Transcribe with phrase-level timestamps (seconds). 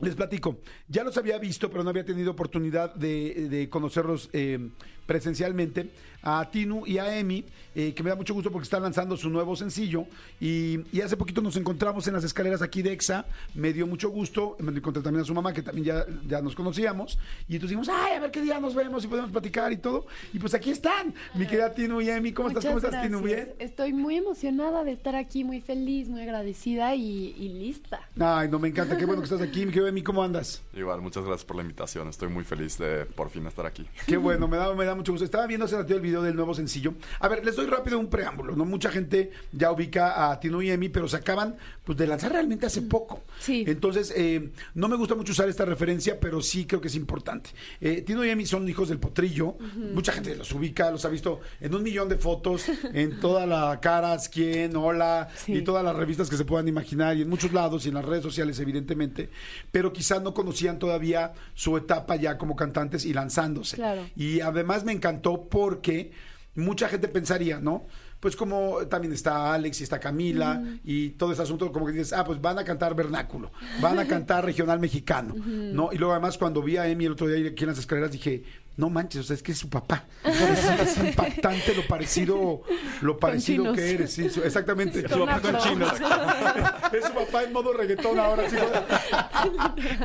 [0.00, 0.60] les platico.
[0.88, 4.70] Ya los había visto, pero no había tenido oportunidad de, de conocerlos eh,
[5.08, 5.90] presencialmente.
[6.20, 7.44] A Tinu y a Emi,
[7.76, 10.04] eh, que me da mucho gusto porque están lanzando su nuevo sencillo.
[10.40, 13.24] Y, y hace poquito nos encontramos en las escaleras aquí de EXA.
[13.54, 14.56] Me dio mucho gusto.
[14.58, 17.20] Me encontré también a su mamá, que también ya, ya nos conocíamos.
[17.48, 20.06] Y entonces dijimos, ay, a ver qué día nos vemos y podemos platicar y todo.
[20.32, 22.32] Y pues aquí están, mi querida Tinu y Emi.
[22.32, 22.64] ¿Cómo estás?
[22.66, 23.22] ¿Cómo estás, Tinu?
[23.22, 23.54] ¿Bien?
[23.60, 28.00] Estoy muy emocionada de estar aquí, muy feliz, muy agradecida y, y lista.
[28.18, 28.96] Ay, no, me encanta.
[28.96, 29.64] Qué bueno que estás aquí.
[29.64, 30.62] Mi querida Emi, ¿cómo andas?
[30.74, 32.08] Igual, muchas gracias por la invitación.
[32.08, 33.86] Estoy muy feliz de por fin estar aquí.
[34.04, 35.24] Qué bueno, me da, me da mucho gusto.
[35.24, 36.94] Estaba viendo hace ratito el video del nuevo sencillo.
[37.20, 38.64] A ver, les doy rápido un preámbulo, ¿no?
[38.64, 41.56] Mucha gente ya ubica a Tino y Emi, pero se acaban
[41.88, 43.22] pues, de lanzar realmente hace poco.
[43.40, 43.64] Sí.
[43.66, 47.48] Entonces, eh, no me gusta mucho usar esta referencia, pero sí creo que es importante.
[47.80, 49.56] Eh, Tino y Emi son hijos del potrillo.
[49.94, 53.80] Mucha gente los ubica, los ha visto en un millón de fotos, en toda la
[53.80, 55.54] caras, quién, hola, Sí.
[55.54, 58.04] y todas las revistas que se puedan imaginar, y en muchos lados, y en las
[58.04, 59.30] redes sociales, evidentemente.
[59.72, 63.76] Pero quizás no conocían todavía su etapa ya como cantantes y lanzándose.
[63.76, 64.06] Claro.
[64.14, 66.12] Y además me encantó porque
[66.54, 67.86] mucha gente pensaría, ¿no?
[68.20, 72.12] Pues como también está Alex y está Camila y todo ese asunto, como que dices,
[72.12, 75.90] ah, pues van a cantar vernáculo, van a cantar regional mexicano, ¿no?
[75.92, 78.42] Y luego además cuando vi a Emi el otro día aquí en las escaleras dije,
[78.76, 80.04] no manches, o sea, es que es su papá.
[80.24, 82.62] Es, es impactante lo parecido,
[83.02, 85.02] lo parecido que eres, sí, su- exactamente.
[85.04, 88.56] Con es su papá en modo reggaetón ahora, sí.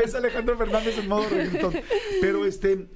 [0.04, 1.74] es Alejandro Fernández en modo reggaetón.
[2.22, 2.88] Pero este,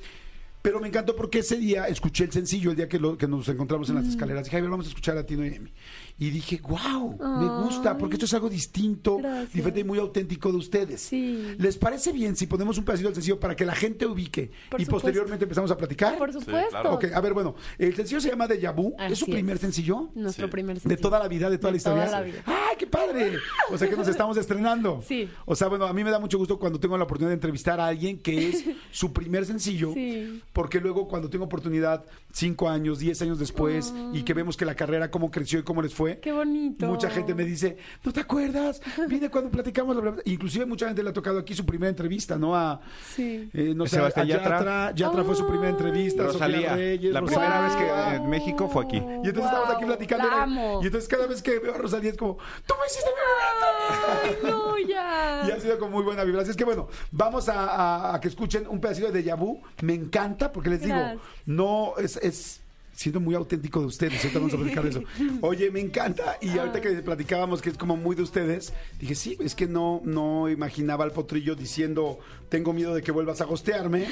[0.67, 3.47] pero me encantó porque ese día escuché el sencillo, el día que, lo- que nos
[3.47, 4.43] encontramos en las escaleras.
[4.43, 5.71] Dije, a ver, vamos a escuchar a Tino y Emi.
[6.19, 9.53] Y dije, wow, me gusta, porque esto es algo distinto, Gracias.
[9.53, 10.99] diferente y muy auténtico de ustedes.
[11.01, 11.55] Sí.
[11.59, 14.81] ¿Les parece bien si ponemos un pedacito del sencillo para que la gente ubique Por
[14.81, 14.91] y supuesto.
[15.05, 16.17] posteriormente empezamos a platicar?
[16.17, 16.69] Por supuesto.
[16.71, 16.93] claro.
[16.95, 18.95] Ok, a ver, bueno, el sencillo se llama Deja Vu.
[18.97, 19.61] ¿Es su primer es.
[19.61, 20.09] sencillo?
[20.15, 20.51] Nuestro Sí.
[20.51, 21.01] primer De sencillo.
[21.01, 22.05] toda la vida, de toda De la historia.
[22.05, 22.41] toda la vida.
[22.47, 23.33] ¡Ay, qué padre!
[23.71, 25.03] O sea que nos estamos estrenando.
[25.07, 25.29] Sí.
[25.45, 27.79] O sea, bueno, a mí me da mucho gusto cuando tengo la oportunidad de entrevistar
[27.79, 29.93] a alguien que es su primer sencillo.
[29.93, 30.41] Sí.
[30.51, 34.73] Porque luego cuando tengo oportunidad, cinco años, diez años después, y que vemos que la
[34.73, 36.06] carrera, cómo creció y cómo les fue.
[36.21, 36.85] Qué bonito.
[36.87, 38.81] Mucha gente me dice, ¿no te acuerdas?
[39.07, 39.95] Vine cuando platicamos.
[39.95, 40.21] la verdad".
[40.25, 42.55] Inclusive mucha gente le ha tocado aquí su primera entrevista, ¿no?
[42.55, 42.79] A,
[43.15, 43.49] Sí.
[43.53, 44.57] eh, no sé, Sebastián a Yatra.
[44.59, 44.91] Yatra.
[44.95, 46.23] Yatra fue su primera entrevista.
[46.23, 46.75] Rosalía.
[46.75, 47.39] Reyes, la Rosalía.
[47.49, 47.83] primera vez que
[48.17, 48.23] Wow.
[48.23, 48.97] en México fue aquí.
[48.97, 50.27] Y entonces estamos aquí Wow, platicando.
[50.27, 50.79] la amo.
[50.81, 54.07] Y entonces cada vez que veo a Rosalía es como, ¡tú me hiciste mi momento!
[54.23, 55.43] Ay, no, ya.
[55.47, 56.41] Y ha sido con muy buena vibra.
[56.41, 59.61] Así es que bueno, vamos a, a- a que escuchen un pedacito de Deja Vu.
[59.81, 61.21] Me encanta porque les digo, Gracias.
[61.45, 62.17] no es...
[62.17, 62.61] es
[62.97, 65.03] siendo muy auténtico de ustedes, ahorita vamos a platicar de eso.
[65.41, 69.37] Oye, me encanta, y ahorita que platicábamos que es como muy de ustedes, dije, sí,
[69.39, 72.17] es que no, no imaginaba al potrillo diciendo,
[72.49, 74.07] tengo miedo de que vuelvas a gostearme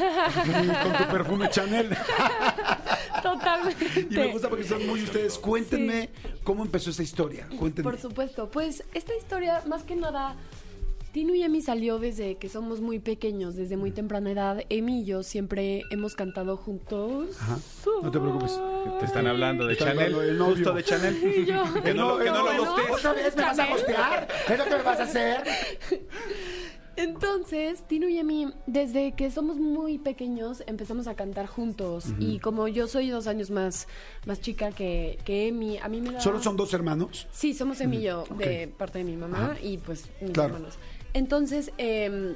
[0.84, 1.98] con tu perfume Chanel.
[3.24, 4.08] Totalmente.
[4.08, 5.40] Y me gusta porque son muy ustedes.
[5.40, 6.12] Cuéntenme
[6.44, 7.48] cómo empezó esta historia.
[7.58, 7.90] Cuéntenme.
[7.90, 8.52] Por supuesto.
[8.52, 10.36] Pues esta historia, más que nada,
[11.16, 14.60] Tino y Emi salió desde que somos muy pequeños, desde muy temprana edad.
[14.68, 17.38] Emi y yo siempre hemos cantado juntos.
[17.40, 17.58] Ajá.
[18.04, 18.60] No te preocupes.
[19.00, 20.14] Te están hablando de Están Chanel.
[20.14, 20.46] hablando.
[20.48, 21.16] Justo de Chanel.
[21.38, 21.64] Y yo.
[21.86, 22.92] Que no, lo- que no lo bueno, guste.
[22.92, 23.78] ¿Otra vez me vas a Chanel.
[23.78, 24.28] gostear?
[24.50, 25.44] ¿Es lo que me vas a hacer?
[26.98, 32.06] Entonces, Tino y Emi, desde que somos muy pequeños, empezamos a cantar juntos.
[32.20, 33.88] Y como yo soy dos años más,
[34.26, 36.22] más chica que, que Emi, a mí me da...
[36.22, 37.28] ¿Solo son dos hermanos?
[37.32, 40.56] Sí, somos Emi y yo, de parte de mi mamá y pues mis Claro.
[40.56, 40.76] hermanos.
[41.16, 42.36] Entonces, eh,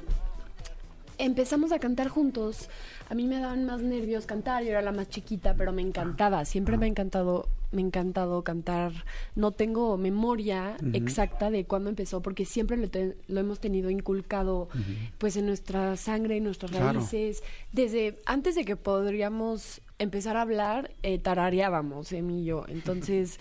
[1.18, 2.68] empezamos a cantar juntos.
[3.10, 6.44] A mí me daban más nervios cantar, yo era la más chiquita, pero me encantaba,
[6.46, 8.92] siempre me ha encantado, me ha encantado cantar.
[9.34, 14.68] No tengo memoria exacta de cuándo empezó, porque siempre lo, te- lo hemos tenido inculcado
[15.18, 17.00] pues en nuestra sangre, en nuestras Claro.
[17.00, 17.42] raíces.
[17.72, 22.64] Desde antes de que podríamos empezar a hablar, eh, tarareábamos, Emi y yo.
[22.68, 23.38] Entonces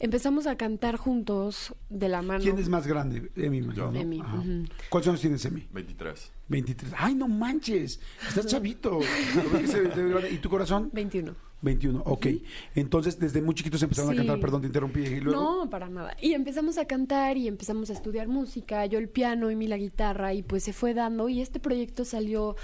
[0.00, 2.42] empezamos a cantar juntos de la mano.
[2.42, 3.30] ¿Quién es más grande?
[3.36, 3.60] Emi.
[3.60, 3.94] ¿no?
[3.94, 4.42] Emi, Ajá.
[4.90, 5.66] ¿Cuántos años tienes, Emi?
[5.72, 6.32] 23.
[6.48, 6.92] 23.
[6.96, 8.00] ¡Ay, no manches!
[8.26, 9.00] Estás chavito.
[10.30, 10.90] ¿Y tu corazón?
[10.92, 11.34] 21.
[11.60, 12.26] 21, ok.
[12.76, 14.16] Entonces, desde muy chiquitos empezaron Sí.
[14.16, 15.00] a cantar, perdón, te interrumpí.
[15.00, 16.16] Y luego, No, para nada.
[16.22, 19.76] Y empezamos a cantar y empezamos a estudiar música, yo el piano y mi la
[19.76, 22.54] guitarra y pues se fue dando y este proyecto salió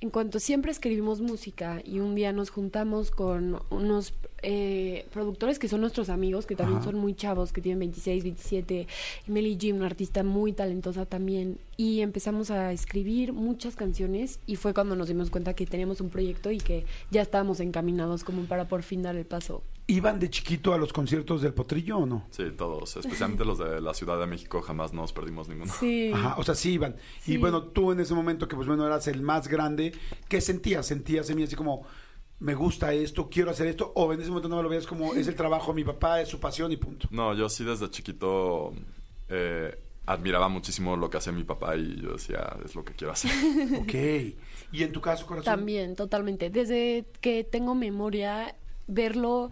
[0.00, 5.68] en cuanto siempre escribimos música y un día nos juntamos con unos eh, productores que
[5.68, 6.86] son nuestros amigos, que también Ajá.
[6.86, 8.86] son muy chavos, que tienen 26, 27,
[9.28, 14.56] y Meli Jim, una artista muy talentosa también, y empezamos a escribir muchas canciones y
[14.56, 18.44] fue cuando nos dimos cuenta que teníamos un proyecto y que ya estábamos encaminados como
[18.44, 19.62] para por fin dar el paso.
[19.90, 22.28] ¿Iban de chiquito a los conciertos del Potrillo o no?
[22.30, 25.72] Sí, todos, especialmente los de la Ciudad de México, jamás nos perdimos ninguno.
[25.80, 26.12] Sí.
[26.14, 26.94] Ajá, o sea, sí iban.
[27.26, 29.92] Y bueno, tú en ese momento que pues bueno eras el más grande,
[30.28, 30.86] ¿qué sentías?
[30.86, 31.84] ¿Sentías en mí así como
[32.38, 33.90] me gusta esto, quiero hacer esto?
[33.96, 36.28] ¿O en ese momento no lo veías como es el trabajo de mi papá, es
[36.28, 37.08] su pasión y punto?
[37.10, 38.72] No, yo sí desde chiquito
[39.28, 39.76] eh,
[40.06, 43.32] admiraba muchísimo lo que hacía mi papá y yo decía, es lo que quiero hacer.
[43.80, 43.94] Ok.
[44.72, 45.52] ¿Y en tu caso, corazón?
[45.52, 46.48] También, totalmente.
[46.48, 48.54] Desde que tengo memoria,
[48.86, 49.50] verlo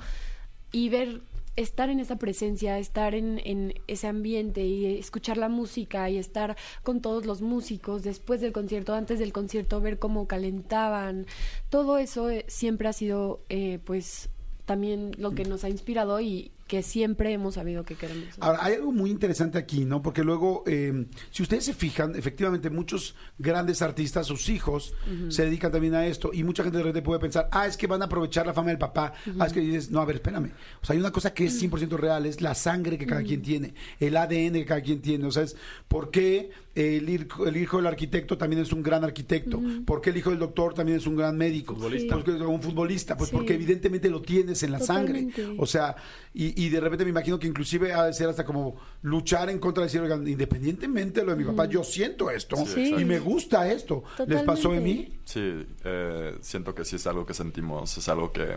[0.72, 1.22] y ver,
[1.56, 6.56] estar en esa presencia, estar en, en ese ambiente y escuchar la música y estar
[6.82, 11.26] con todos los músicos después del concierto, antes del concierto, ver cómo calentaban.
[11.68, 14.28] Todo eso eh, siempre ha sido, eh, pues,
[14.66, 18.28] también lo que nos ha inspirado y que siempre hemos sabido que queremos.
[18.28, 18.44] hacer.
[18.44, 20.02] Ahora, hay algo muy interesante aquí, ¿no?
[20.02, 24.94] Porque luego, eh, si ustedes se fijan, efectivamente, muchos grandes artistas, sus hijos,
[25.30, 26.30] se dedican también a esto.
[26.32, 28.68] Y mucha gente de repente puede pensar, ah, es que van a aprovechar la fama
[28.68, 29.14] del papá.
[29.38, 30.52] Ah, es que dices, no, a ver, espérame.
[30.82, 33.42] O sea, hay una cosa que es 100% real, es la sangre que cada quien
[33.42, 35.24] tiene, el ADN que cada quien tiene.
[35.26, 35.56] O sea, es
[35.88, 40.10] por qué el, hijo- el hijo del arquitecto también es un gran arquitecto, por qué
[40.10, 42.14] el hijo del doctor también es un gran médico, Futbolista.
[42.14, 43.36] Porque es un futbolista, pues Sí.
[43.36, 45.42] porque evidentemente lo tienes en la Totalmente.
[45.42, 45.56] sangre.
[45.58, 45.96] O sea,
[46.34, 49.60] y, y de repente me imagino que inclusive ha de ser hasta como luchar en
[49.60, 52.94] contra de decir, oigan, independientemente de lo de mi papá, yo siento esto Sí.
[52.98, 54.02] y me gusta esto.
[54.26, 55.20] ¿Les pasó de mí?
[55.24, 58.56] Sí, eh, siento que sí es algo que sentimos, es algo que...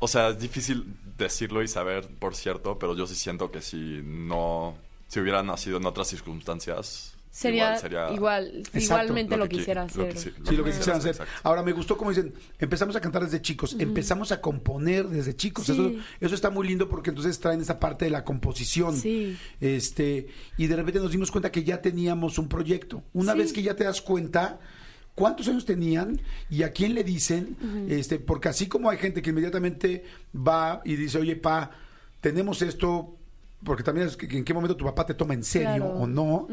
[0.00, 0.84] O sea, es difícil
[1.16, 4.74] decirlo y saber, por cierto, pero yo sí siento que si no...
[5.06, 7.14] Si hubiera nacido en otras circunstancias...
[7.34, 10.18] Sería, igual igual, Exacto, igualmente lo, que lo hacer.
[10.18, 11.10] sí- Sí, lo que quisiera quisieran hacer.
[11.12, 11.32] exacto.
[11.44, 15.64] Ahora, me gustó como dicen, empezamos a cantar desde chicos, empezamos a componer desde chicos.
[15.64, 15.72] Sí.
[15.72, 18.94] Eso, eso está muy lindo porque entonces traen esa parte de la composición.
[18.96, 19.34] Sí.
[19.60, 23.02] Este, y de repente nos dimos cuenta que ya teníamos un proyecto.
[23.14, 23.38] Una Sí.
[23.38, 24.60] vez que ya te das cuenta,
[25.14, 26.20] ¿cuántos años tenían
[26.50, 27.56] y a quién le dicen?
[27.88, 30.04] Este, porque así como hay gente que inmediatamente
[30.36, 31.70] va y dice, oye, pa,
[32.20, 33.16] tenemos esto.
[33.64, 35.94] Porque también es que en qué momento tu papá te toma en serio Claro.
[35.94, 36.48] o no,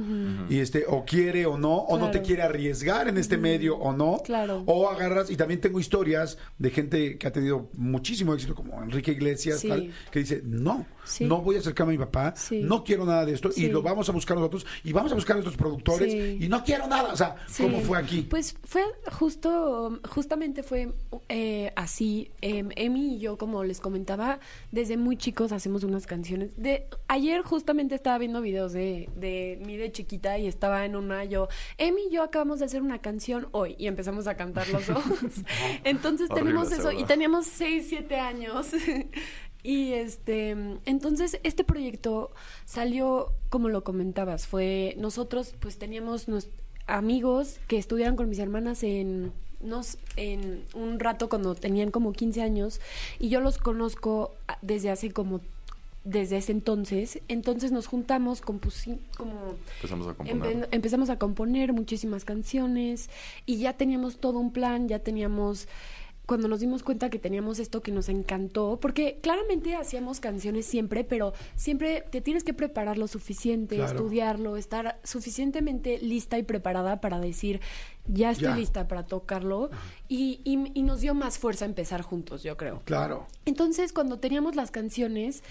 [0.50, 3.92] y este, o quiere o no, o no te quiere arriesgar en este medio o
[3.94, 4.64] no, Claro.
[4.68, 9.12] o agarras, y también tengo historias de gente que ha tenido muchísimo éxito, como Enrique
[9.12, 9.70] Iglesias, Sí.
[9.70, 11.26] tal, que dice, no, Sí.
[11.26, 12.62] no voy a acercarme a mi papá, Sí.
[12.62, 15.36] no quiero nada de esto, y lo vamos a buscar nosotros, y vamos a buscar
[15.36, 17.36] a nuestros productores, y no quiero nada, o sea.
[17.58, 18.22] ¿cómo fue aquí?
[18.30, 20.94] Pues fue justo, justamente fue
[21.28, 22.32] eh, así.
[22.42, 24.40] Em, Emi y yo, como les comentaba,
[24.72, 26.52] desde muy chicos hacemos unas canciones.
[26.58, 31.26] De ayer justamente estaba viendo videos de, de mí de chiquita y estaba en una
[31.26, 34.88] yo, Emi y yo acabamos de hacer una canción hoy y empezamos a cantar los
[34.88, 35.04] dos.
[35.84, 38.68] Entonces tenemos eso y teníamos 6, 7 años.
[39.62, 40.52] Y este,
[40.86, 42.32] entonces este proyecto
[42.64, 46.48] salió, como lo comentabas, fue nosotros pues teníamos nos-
[46.88, 52.42] amigos que estudiaron con mis hermanas en nos en un rato cuando tenían como 15
[52.42, 52.80] años
[53.20, 55.42] y yo los conozco desde hace como
[56.10, 60.56] desde ese entonces, entonces nos juntamos, compusi- como Empezamos a componer.
[60.58, 63.10] Empe- empezamos a componer muchísimas canciones
[63.46, 65.68] y ya teníamos todo un plan, ya teníamos
[66.26, 71.04] cuando nos dimos cuenta que teníamos esto que nos encantó, porque claramente hacíamos canciones siempre,
[71.04, 73.92] pero siempre te tienes que preparar lo suficiente, Claro.
[73.98, 77.62] estudiarlo, estar suficientemente lista y preparada para decir,
[78.06, 78.56] ya estoy Ya.
[78.56, 79.72] lista para tocarlo,
[80.08, 82.84] y, y- y nos dio más fuerza empezar juntos, yo creo.
[82.86, 83.26] Claro.
[83.46, 85.42] Entonces, cuando teníamos las canciones,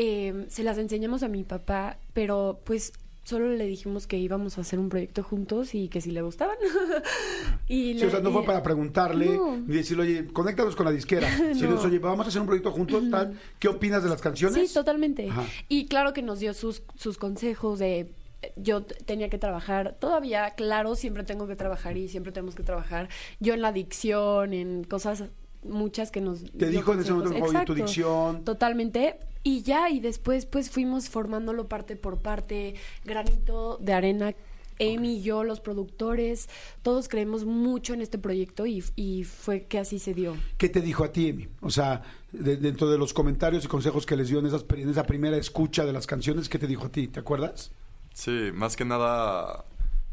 [0.00, 2.92] eh, se las enseñamos a mi papá, pero pues
[3.24, 6.56] solo le dijimos que íbamos a hacer un proyecto juntos y que si le gustaban.
[7.66, 9.56] y Sí, le- o sea, no fue para preguntarle No.
[9.56, 11.28] ni decirle, oye, conéctanos con la disquera.
[11.60, 11.80] No.
[11.80, 13.38] oye, vamos a hacer un proyecto juntos, tal.
[13.58, 14.68] ¿Qué opinas de las canciones?
[14.68, 15.28] Sí, totalmente.
[15.28, 15.44] Ajá.
[15.68, 18.08] Y claro que nos dio sus, sus consejos de
[18.56, 23.08] yo tenía que trabajar, todavía, claro, siempre tengo que trabajar y siempre tenemos que trabajar.
[23.40, 25.24] Yo en la dicción, en cosas
[25.64, 26.44] muchas que nos...
[26.52, 28.44] Te dijo en ese momento, oye, tu dicción.
[28.44, 29.16] Totalmente.
[29.48, 32.74] Y ya, y después pues fuimos formándolo parte por parte,
[33.04, 34.34] granito de arena.
[34.80, 36.48] Amy y yo, los productores,
[36.82, 40.36] todos creemos mucho en este proyecto y, y fue que así se dio.
[40.58, 41.48] ¿Qué te dijo a ti, Emi?
[41.62, 44.88] O sea, de- dentro de los comentarios y consejos que les dio en, esas, en
[44.90, 47.08] esa primera escucha de las canciones, ¿qué te dijo a ti?
[47.08, 47.72] ¿Te acuerdas?
[48.12, 49.64] Sí, más que nada,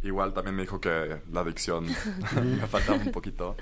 [0.02, 1.86] igual también me dijo que la adicción
[2.60, 3.56] me faltaba un poquito.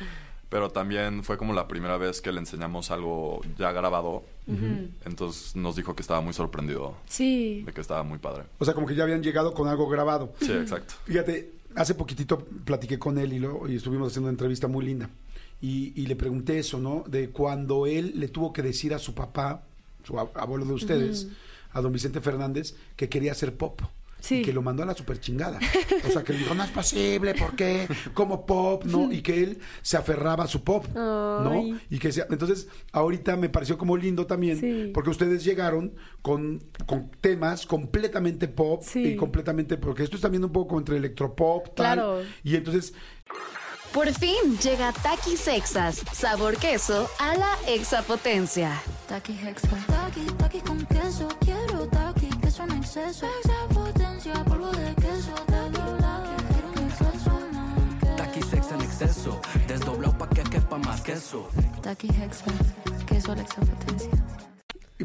[0.53, 4.21] Pero también fue como la primera vez que le enseñamos algo ya grabado.
[5.03, 7.63] Entonces nos dijo que estaba muy sorprendido Sí.
[7.65, 8.43] de que estaba muy padre.
[8.59, 10.33] O sea, como que ya habían llegado con algo grabado.
[10.39, 10.93] Sí, exacto.
[11.05, 15.09] Fíjate, hace poquitito platiqué con él y, lo, y estuvimos haciendo una entrevista muy linda.
[15.59, 17.03] Y, y le pregunté eso, ¿no?
[17.07, 19.63] De cuando él le tuvo que decir a su papá,
[20.03, 21.29] su ab- abuelo de ustedes,
[21.71, 23.81] a don Vicente Fernández, que quería hacer pop.
[24.23, 24.35] Sí.
[24.37, 25.59] Y que lo mandó a la super chingada.
[26.07, 27.89] O sea, que le dijo, no es posible, ¿por qué?
[28.13, 29.11] Como pop, ¿no?
[29.11, 31.51] Y que él se aferraba a su pop, ¿no?
[31.51, 31.77] Ay.
[31.89, 34.91] Y que sea, entonces, ahorita me pareció como lindo también, Sí.
[34.93, 39.03] porque ustedes llegaron con, con temas completamente pop Sí.
[39.09, 41.95] y completamente, porque esto es también un poco entre electropop, tal.
[41.97, 42.21] Claro.
[42.45, 42.93] Y entonces,
[43.91, 48.81] Por fin llega Takis Exas, sabor queso a la exapotencia.
[49.07, 49.69] Taki Hexa.
[49.85, 51.27] Taki, taki con queso.
[51.41, 53.27] Quiero taki, queso en exceso.
[60.73, 61.47] Pa' más queso.
[61.81, 62.51] Taki Hexa.
[63.05, 63.45] Queso a la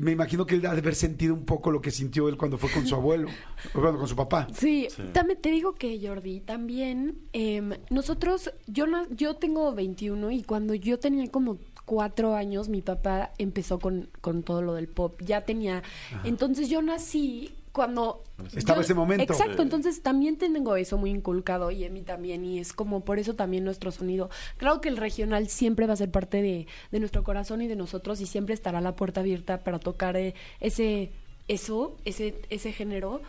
[0.00, 2.56] me imagino que él ha de haber sentido un poco lo que sintió él cuando
[2.56, 3.28] fue con su abuelo,
[3.74, 4.46] o bueno, con su papá.
[4.54, 10.72] Sí, también te digo que Jordi, también em, nosotros, yo yo tengo 21 y cuando
[10.72, 15.20] yo tenía como cuatro años, mi papá empezó con, con todo lo del pop.
[15.22, 15.82] Ya tenía,
[16.22, 18.24] entonces yo nací cuando
[18.56, 19.22] Estaba yo- ese momento.
[19.32, 23.18] Exacto, entonces también tengo eso muy inculcado y en mí también y es como por
[23.20, 24.30] eso también nuestro sonido.
[24.56, 27.76] Claro que el regional siempre va a ser parte de, de nuestro corazón y de
[27.76, 31.12] nosotros y siempre estará la puerta abierta para tocar eh, ese
[31.46, 33.22] eso, ese ese género,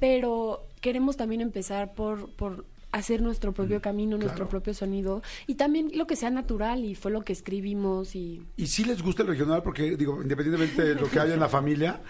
[0.00, 2.64] pero queremos también empezar por por
[2.96, 4.48] hacer nuestro propio camino, nuestro claro.
[4.48, 8.66] propio sonido y también lo que sea natural y fue lo que escribimos y Y
[8.66, 12.00] sí les gusta el regional porque, digo, independientemente de lo que haya en la familia,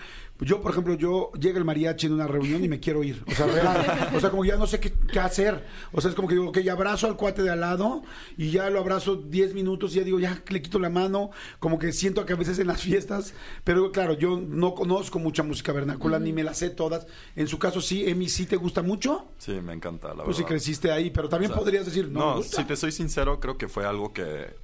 [0.40, 3.22] yo, por ejemplo, yo llega el mariachi en una reunión y me quiero ir.
[3.26, 4.10] O sea, real.
[4.14, 5.64] O sea, como que ya no sé qué, qué hacer.
[5.92, 8.02] O sea, es como que digo, ok, ya abrazo al cuate de al lado
[8.36, 11.30] y ya lo abrazo 10 minutos y ya digo, ya le quito la mano.
[11.58, 13.32] Como que siento que a veces en las fiestas,
[13.64, 17.06] pero claro, yo no conozco mucha música vernácula, ni me la sé todas.
[17.34, 19.28] En su caso, sí, Emi, ¿sí te gusta mucho?
[19.38, 20.48] Sí, me encanta, la Pues verdad.
[20.84, 22.56] Ahí, pero también O sea, podrías decir, no, me No, gusta.
[22.58, 24.54] si te soy sincero, creo que fue algo que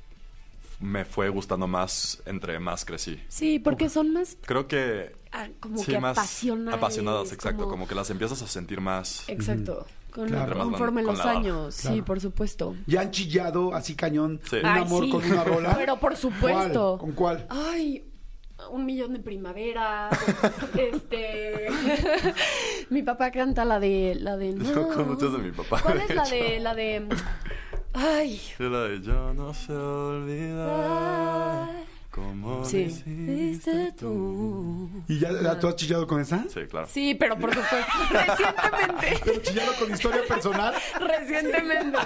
[0.80, 3.20] me fue gustando más entre más crecí.
[3.28, 6.74] sí, porque son más Creo que ah, como sí, que más apasionadas.
[6.78, 7.86] apasionadas, exacto, como...
[7.86, 9.24] que las empiezas a sentir más.
[9.28, 9.86] Exacto.
[10.12, 10.58] Con, Claro.
[10.58, 12.74] Conforme Con los años, sí, por supuesto.
[12.86, 14.56] Ya han chillado así cañón Sí.
[14.56, 15.10] un Ay, amor sí.
[15.10, 15.74] con una rola.
[15.78, 16.98] Pero por supuesto.
[16.98, 16.98] ¿Cuál?
[16.98, 17.46] ¿Con cuál?
[17.48, 18.04] Ay,
[18.70, 20.10] un millón de primavera.
[20.76, 21.68] este.
[22.92, 24.16] Mi papá canta la de.
[24.20, 24.54] La de.
[24.54, 24.88] Yo No.
[24.88, 26.60] con muchas de mi papá, ¿Cuál es la de.
[26.60, 27.06] La de.
[27.94, 28.40] Ay.
[28.58, 31.68] La de yo no sé olvidar
[32.10, 32.82] como Sí.
[32.82, 34.90] hiciste tú.
[35.08, 36.44] ¿Y ya, ya tú has chillado con esa?
[36.48, 36.86] Sí, claro.
[36.90, 37.92] Sí, pero por supuesto.
[38.10, 39.20] Recientemente.
[39.24, 40.74] Pero chillado con historia personal.
[41.00, 41.98] Recientemente.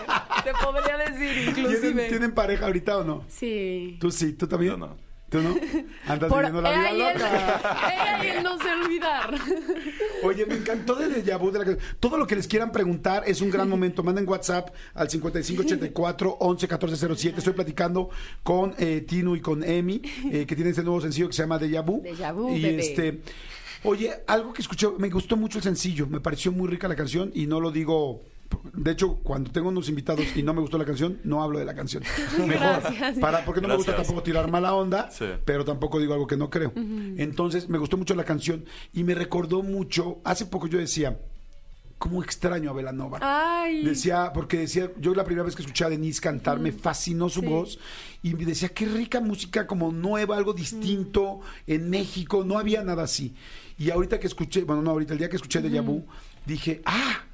[0.45, 1.81] Se podría decir, inclusive.
[1.93, 3.25] ¿Tienen, ¿Tienen pareja ahorita o no?
[3.29, 3.97] Sí.
[4.01, 4.73] Tú sí, tú también.
[4.73, 4.97] Yo no.
[5.37, 5.55] ¿Tú no?
[6.07, 7.93] Andas Por- viviendo la vida ella y él- loca.
[7.93, 9.35] ella y él no sé olvidar.
[10.23, 13.41] Oye, me encantó de Vu de la que- Todo lo que les quieran preguntar es
[13.41, 14.03] un gran momento.
[14.03, 17.39] Manden WhatsApp al 5584 11 1407.
[17.39, 18.11] Estoy platicando
[18.43, 20.01] con eh, Tinu y con Emi,
[20.33, 22.03] eh, que tienen este nuevo sencillo que se llama Deja Vu.
[22.03, 22.81] Deja Vu, Y bebé.
[22.83, 23.21] este.
[23.85, 27.31] Oye, algo que escuché, me gustó mucho el sencillo, me pareció muy rica la canción
[27.35, 28.23] y no lo digo.
[28.75, 31.65] De hecho, cuando tengo unos invitados y no me gustó la canción, no hablo de
[31.65, 32.03] la canción.
[32.39, 32.83] Mejor.
[32.83, 33.19] Gracias.
[33.19, 35.25] Para, porque no me gusta tampoco tirar mala onda, Sí.
[35.45, 36.73] pero tampoco digo algo que no creo.
[36.77, 40.19] Entonces, me gustó mucho la canción y me recordó mucho.
[40.25, 41.19] Hace poco yo decía,
[41.99, 43.19] ¿cómo extraño a Belanova?
[43.23, 43.83] Ay.
[43.83, 47.41] Decía, porque decía, yo la primera vez que escuché a Denise cantar, me fascinó su
[47.41, 47.47] Sí.
[47.47, 47.79] voz
[48.23, 53.05] y me decía, qué rica música como nueva, algo distinto en México, no había nada
[53.05, 53.35] así.
[53.79, 56.05] Y ahorita que escuché, bueno, no, ahorita el día que escuché de Vu,
[56.47, 57.25] dije, ah,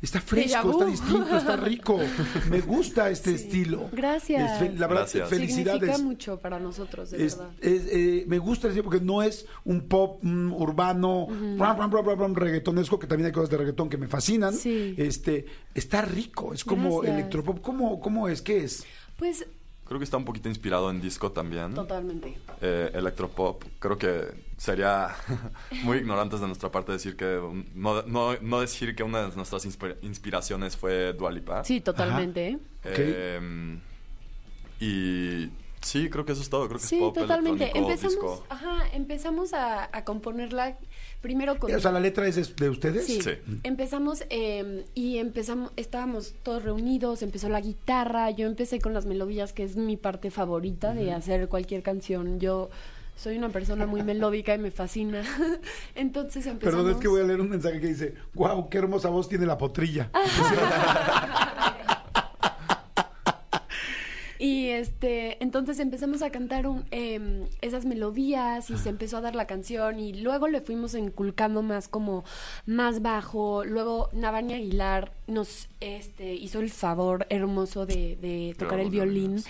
[0.00, 1.98] está fresco, está distinto, está rico,
[2.50, 3.88] me gusta este estilo.
[3.92, 4.62] Gracias.
[4.62, 5.28] Es la verdad, Gracias.
[5.28, 5.80] felicidades.
[5.80, 7.52] Significa mucho para nosotros, de Es- verdad.
[7.60, 11.26] es, eh, me gusta decir porque no es un pop mm, urbano,
[11.58, 14.54] ram, ram, ram, ram, ram, reggaetonesco, que también hay cosas de reggaetón que me fascinan.
[14.54, 14.94] Sí.
[14.96, 17.18] Este, está rico, es como Gracias.
[17.18, 17.60] electropop.
[17.60, 18.42] ¿Cómo, ¿Cómo es?
[18.42, 18.84] ¿Qué es?
[19.16, 19.46] Pues
[19.88, 21.72] Creo que está un poquito inspirado en disco también.
[21.74, 22.36] totalmente.
[22.60, 23.64] Eh, electropop.
[23.78, 24.26] Creo que
[24.58, 25.14] sería
[25.82, 27.40] muy ignorantes de nuestra parte decir que
[27.74, 31.64] no, no, no decir que una de nuestras inspi- inspiraciones fue Dualipa.
[31.64, 32.58] Sí, totalmente.
[32.84, 33.78] ¿eh?
[34.80, 36.68] Y sí, creo que eso es todo.
[36.68, 37.70] Creo que Sí, es pop, totalmente.
[37.76, 38.44] Empezamos, disco.
[38.48, 40.78] ajá, empezamos a, a componerla
[41.20, 43.06] primero con O sea, la letra es de, de ustedes.
[43.06, 43.30] Sí, Sí.
[43.64, 49.52] empezamos eh, y empezamos, estábamos todos reunidos, empezó la guitarra, yo empecé con las melodías,
[49.52, 52.38] que es mi parte favorita de hacer cualquier canción.
[52.40, 52.70] Yo
[53.16, 55.22] soy una persona muy melódica y me fascina.
[55.96, 56.76] Entonces empezamos...
[56.84, 59.44] Perdón, es que voy a leer un mensaje que dice, wow, qué hermosa voz tiene
[59.46, 60.10] la potrilla.
[64.40, 69.34] Y este, entonces empezamos a cantar un, em, esas melodías y se empezó a dar
[69.34, 72.24] la canción y luego le fuimos inculcando más como
[72.66, 73.64] más bajo.
[73.64, 79.42] Luego Navani Aguilar nos este, hizo el favor hermoso de, de tocar el violín,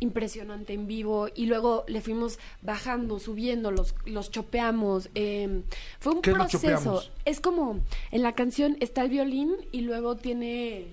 [0.00, 5.10] impresionante en vivo y luego le fuimos bajando, subiendo, los, los chopeamos.
[5.14, 5.62] em,
[5.98, 7.02] fue un ¿Qué es lo proceso.
[7.24, 7.80] Es como
[8.10, 10.86] en la canción está el violín y luego tiene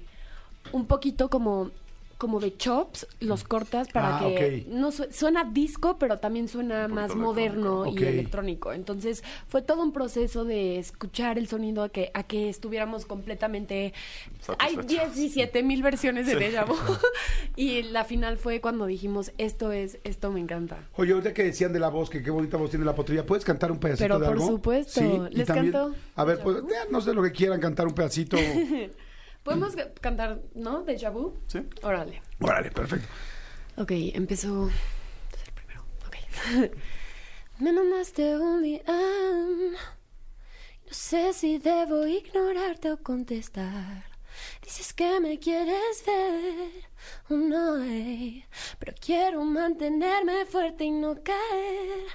[0.72, 1.72] un poquito como
[2.24, 4.74] como de chops, los cortas para Ah, que ok.
[4.74, 8.72] no su- suena disco, pero también suena más moderno y electrónico.
[8.72, 13.92] Entonces, fue todo un proceso de escuchar el sonido a que a que estuviéramos completamente
[14.58, 15.16] hay Satisfechos.
[15.16, 16.76] 17 mil versiones de Deja Vu.
[17.58, 20.78] y la final fue cuando dijimos, esto es esto me encanta.
[20.96, 23.44] Oye, ahorita que decían de la voz, que qué bonita voz tiene la potrillo, ¿puedes
[23.44, 24.48] cantar un pedacito Pero de por algo?
[24.48, 25.02] supuesto.
[25.30, 25.94] y ¿Les canto?
[26.16, 26.58] A ver, pues,
[26.90, 28.38] no sé lo que quieran, cantar un pedacito.
[29.44, 30.84] Podemos cantar, ¿no?
[30.84, 31.38] Deja Vu.
[31.48, 31.60] Sí.
[31.82, 32.22] Órale.
[32.40, 33.08] Órale, perfecto.
[33.78, 34.70] Ok, empezó.
[34.70, 35.86] Es el primero.
[36.08, 36.72] Ok.
[37.60, 39.72] Me un DM.
[39.74, 44.13] No sé si debo ignorarte o contestar.
[44.62, 46.94] Dices que me quieres ver.
[47.30, 48.48] Oh, no, eh,
[48.80, 52.08] pero quiero mantenerme fuerte y no caer.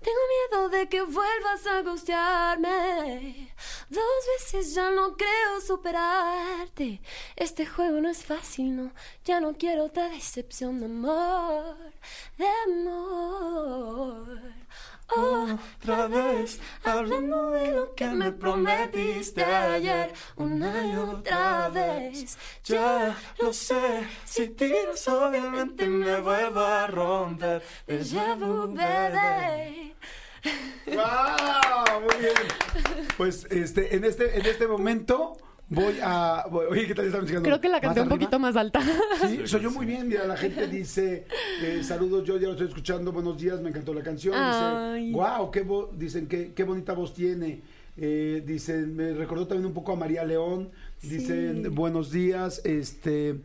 [0.00, 3.54] Tengo miedo de que vuelvas a gustearme.
[3.88, 4.02] Dos
[4.34, 7.00] veces ya no creo superarte.
[7.34, 8.92] Este juego no es fácil, no.
[9.24, 11.76] Ya no quiero otra decepción de amor.
[12.36, 14.65] De amor.
[15.08, 22.36] Otra vez, hablando de lo que me prometiste ayer, una y otra vez.
[22.64, 27.62] Ya lo sé, si tiras obviamente me vuelvo a romper.
[27.86, 29.94] Déjà vu, bebé.
[30.86, 32.00] ¡Wow!
[32.02, 33.06] Muy bien.
[33.16, 35.36] Pues este, en este, en este momento
[35.68, 36.44] voy a.
[36.50, 37.48] voy- oye, ¿qué tal estamos llegando?
[37.48, 38.18] Creo que la ¿Más canté un arriba?
[38.18, 38.80] poquito más alta.
[39.28, 40.08] Sí, soy yo muy bien.
[40.08, 41.26] Mira, la gente dice:
[41.62, 43.12] eh, Saludos, yo ya lo estoy escuchando.
[43.12, 44.34] Buenos días, me encantó la canción.
[44.36, 45.06] Ay.
[45.06, 47.60] Dice: Wow, qué dicen qué, qué bonita voz tiene.
[47.98, 50.70] Eh, dicen, me recordó también un poco a María León.
[51.02, 51.68] Dicen: Sí.
[51.70, 53.36] Buenos días, este.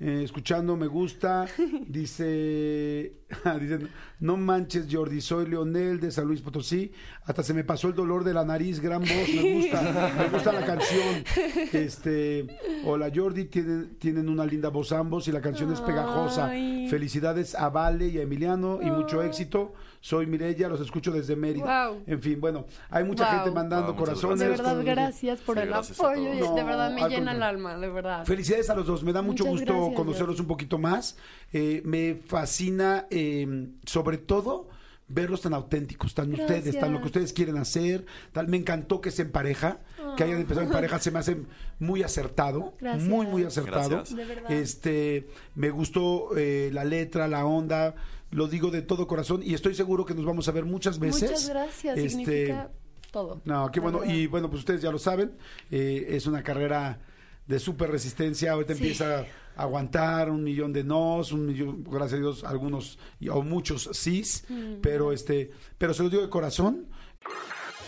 [0.00, 1.46] Eh, escuchando me gusta.
[1.88, 3.12] Dice
[3.60, 3.90] dicen
[4.20, 6.92] no manches Jordi soy Leonel de San Luis Potosí.
[7.24, 10.52] Hasta se me pasó el dolor de la nariz gran voz me gusta me gusta
[10.52, 11.24] la canción
[11.72, 12.46] este
[12.84, 16.50] hola Jordi tienen, tienen una linda voz ambos y la canción es pegajosa.
[16.88, 19.74] Felicidades a Vale y a Emiliano y mucho éxito.
[20.00, 22.02] Soy Mirella los escucho desde Mérida Wow.
[22.06, 23.34] en fin bueno hay mucha Wow.
[23.34, 24.38] gente mandando Wow, muchas corazones.
[24.38, 25.40] De verdad, gracias.
[25.40, 26.22] por Sí, el gracias apoyo.
[26.22, 28.24] y de No, verdad me llena el alma, de verdad.
[28.24, 29.74] Felicidades a los dos, me da mucho Muchas gusto.
[29.74, 31.16] gracias, conocerlos un poquito más.
[31.52, 34.68] Eh, me fascina, eh, sobre todo,
[35.08, 38.04] verlos tan auténticos, tan ustedes, tan lo que ustedes quieren hacer.
[38.32, 38.48] Tal.
[38.48, 39.80] Me encantó que se en pareja,
[40.16, 41.38] que hayan empezado en pareja, se me hace
[41.78, 43.08] muy acertado, Gracias.
[43.08, 43.88] muy, muy acertado.
[43.88, 44.16] Gracias.
[44.16, 44.52] De verdad.
[44.52, 47.94] Este, me gustó eh, la letra, la onda.
[48.30, 51.22] Lo digo de todo corazón y estoy seguro que nos vamos a ver muchas veces.
[51.30, 52.70] Muchas gracias, Este, significa
[53.10, 53.40] todo.
[53.46, 54.00] no, qué bueno.
[54.00, 54.14] verdad.
[54.14, 55.32] Y bueno, pues ustedes ya lo saben,
[55.70, 57.00] eh, es una carrera
[57.48, 58.52] de súper resistencia.
[58.52, 58.80] Ahorita Sí.
[58.82, 59.20] empieza
[59.56, 62.98] a aguantar un millón de nos, un millón, gracias a Dios, algunos
[63.30, 64.74] o muchos sís, Mm.
[64.82, 66.86] pero este, pero se los digo de corazón.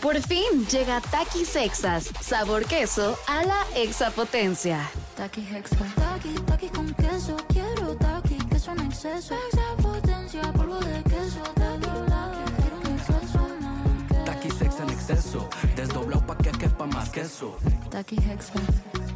[0.01, 4.89] Por fin llega Takis Sexas, sabor queso a la exapotencia.
[5.15, 5.77] Taki Hexa.
[5.95, 7.37] Taki, taki con queso.
[7.49, 9.35] Quiero taki, queso en exceso.
[9.35, 11.41] Extra potencia, polvo de queso.
[11.53, 14.25] Taki, taki, quiero un exceso más.
[14.25, 17.55] Taqui sex en exceso, desdoblado pa' que quepa más queso.
[17.91, 18.53] Taki Hexa.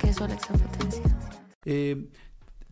[0.05, 1.01] Queso a la extra potencia.
[1.65, 2.07] Eh,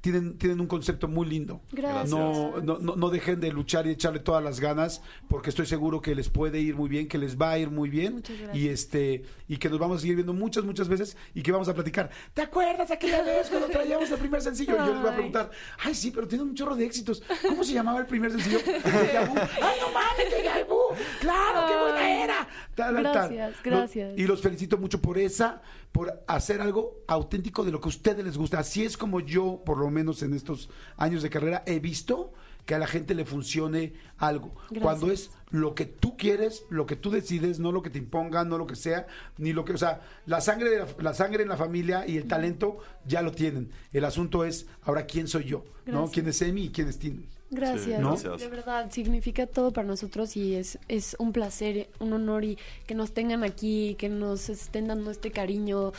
[0.01, 1.61] tienen, tienen un concepto muy lindo.
[1.71, 2.09] Gracias.
[2.09, 6.01] No, no, no, no dejen de luchar y echarle todas las ganas, porque estoy seguro
[6.01, 8.21] que les puede ir muy bien, que les va a ir muy bien.
[8.53, 11.69] Y este, y que nos vamos a seguir viendo muchas, muchas veces y que vamos
[11.69, 12.09] a platicar.
[12.33, 14.75] ¿Te acuerdas aquella vez cuando traíamos el primer sencillo?
[14.75, 17.23] Y yo les voy a preguntar, ay sí, pero tiene un chorro de éxitos.
[17.47, 18.59] ¿Cómo se llamaba el primer sencillo?
[18.83, 20.79] ¡Ay, no mames, Deja Vu!
[21.21, 22.47] ¡Claro, qué buena era!
[22.75, 23.13] Tal, tal, tal.
[23.13, 24.13] Gracias, Lo- gracias.
[24.19, 25.61] y los felicito mucho por esa,
[25.93, 28.59] por hacer algo auténtico de lo que a ustedes les gusta.
[28.59, 32.33] Así es como yo, por lo menos en estos años de carrera, he visto
[32.65, 34.55] que a la gente le funcione algo.
[34.55, 34.81] Gracias.
[34.81, 38.49] Cuando es lo que tú quieres, lo que tú decides, no lo que te impongan,
[38.49, 39.05] no lo que sea,
[39.37, 42.17] ni lo que, o sea, la sangre, de la, la sangre en la familia y
[42.17, 43.69] el talento ya lo tienen.
[43.91, 46.09] El asunto es ahora quién soy yo, ¿no?
[46.09, 47.21] ¿Quién es Emi y quién es Tino?
[47.53, 47.85] Gracias.
[47.85, 48.39] Sí, gracias.
[48.39, 52.95] De verdad, significa todo para nosotros y es, es un placer, un honor y que
[52.95, 55.93] nos tengan aquí, que nos estén dando este cariño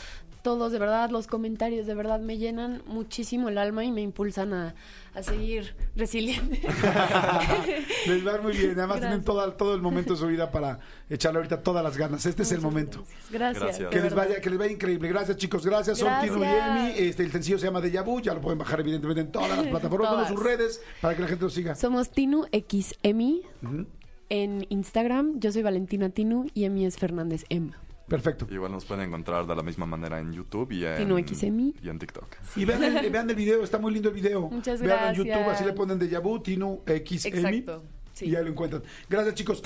[0.45, 4.53] todos, de verdad, los comentarios, de verdad, me llenan muchísimo el alma y me impulsan
[4.53, 4.75] a,
[5.15, 6.61] a seguir resiliente.
[8.07, 8.71] Les va muy bien.
[8.77, 9.25] Además, tienen Gracias.
[9.25, 10.79] toda- todo el momento de su vida para
[11.09, 12.25] echarle ahorita todas las ganas.
[12.27, 13.03] Este es el momento.
[13.31, 13.63] Gracias.
[13.63, 13.89] Gracias.
[13.89, 15.09] de Que les vaya, que les vaya increíble.
[15.09, 15.65] Gracias, chicos.
[15.65, 16.47] Gracias, son Tino y.
[16.47, 16.93] Emi.
[16.95, 18.21] Este, el sencillo se llama Deja Vu.
[18.21, 21.27] Ya lo pueden bajar, evidentemente, en todas las plataformas, todas sus redes, para que la
[21.27, 21.73] gente lo siga.
[21.75, 23.87] Somos Tinu X Emi Ujú.
[24.29, 25.39] en Instagram.
[25.39, 27.71] Yo soy Valentina Tinu y Emi es Fernández M.
[28.07, 28.47] Perfecto.
[28.51, 31.73] Igual nos pueden encontrar de la misma manera en YouTube y en, Tino XM.
[31.81, 32.27] y en TikTok.
[32.55, 34.49] Y vean el, vean el video, está muy lindo el video.
[34.49, 35.25] Muchas Vean en gracias.
[35.25, 37.39] YouTube, así le ponen Deja Vu, Tino X Emi.
[37.39, 37.83] Exacto.
[38.13, 38.27] Sí.
[38.27, 38.81] Y ya lo encuentran.
[39.09, 39.61] Gracias, chicos.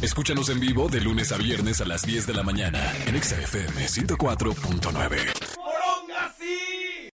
[0.00, 3.40] Escúchanos en vivo de lunes a viernes a las 10 de la mañana en Exa
[3.40, 6.71] FM 104.9.